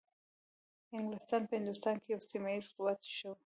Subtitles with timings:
[0.97, 3.31] انګلیسان په هندوستان کې یو سیمه ایز قوت شو.